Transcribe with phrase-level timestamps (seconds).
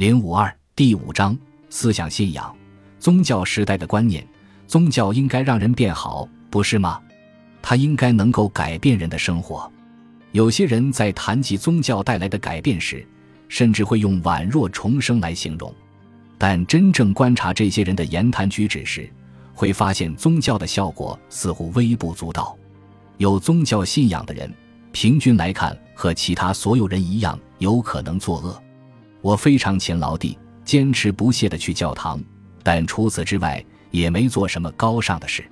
[0.00, 1.36] 零五二第五章
[1.68, 2.56] 思想信仰，
[2.98, 4.26] 宗教时代的观念。
[4.66, 6.98] 宗教应该让人变好，不是吗？
[7.60, 9.70] 它应该能够改变人的生活。
[10.32, 13.06] 有些人在谈及宗教带来的改变时，
[13.46, 15.70] 甚至会用宛若重生来形容。
[16.38, 19.06] 但真正观察这些人的言谈举止时，
[19.52, 22.56] 会发现宗教的效果似乎微不足道。
[23.18, 24.50] 有宗教信仰的人，
[24.92, 28.62] 平均来看和其他所有人一样，有可能作恶。
[29.20, 32.20] 我非常勤劳地、坚持不懈地去教堂，
[32.62, 33.64] 但除此之外。
[33.90, 35.44] 也没做什么高尚的事。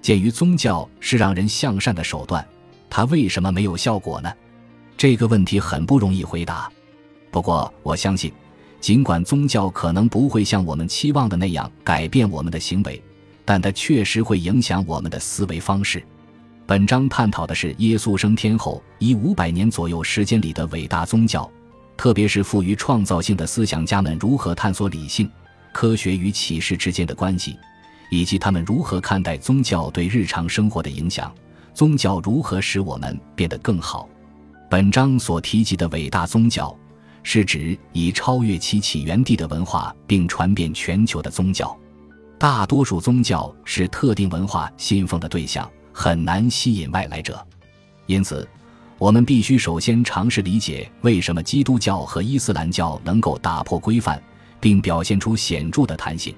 [0.00, 2.46] 鉴于宗教是让人向善的手段，
[2.88, 4.32] 它为什么没有效果呢？
[4.96, 6.70] 这个问题很不容易回答。
[7.32, 8.32] 不过我相信，
[8.80, 13.02] 尽管宗教可能不会像我们期望的那样改变我们的行为，
[13.44, 16.00] 但它确实会影响我们的思维方式。
[16.66, 21.50] 本章探讨的是耶稣升天后以五百年左右时间里的伟大宗教，
[21.96, 25.30] 特别是富于创造性的思想家们如何探索理性、
[25.72, 27.56] 科学与启示之间的关系。
[28.10, 31.34] 以及他们如何看待宗教对日常生活的影响？
[31.72, 34.06] 宗教如何使我们变得更好？
[34.68, 36.76] 本章所提及的伟大宗教，
[37.22, 41.74] 是指已超越其起源地的文化并传遍全球的宗教。
[42.38, 47.42] 大多数宗教是特定文化信奉的对象，很难吸引外来者。
[48.04, 48.46] 因此，
[49.02, 54.22] 我们必须首先尝试理解为什么基督教和伊斯兰教能够打破规范，
[54.60, 56.32] 并表现出显著的弹性。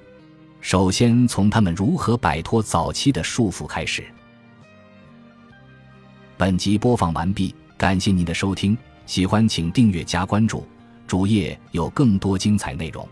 [0.61, 4.03] 首先，从他们如何摆脱早期的束缚开始。
[6.37, 10.67] 本集播放完毕，感谢您的收听，喜欢请订阅加关注，
[11.05, 13.07] 主页有更多精彩内容。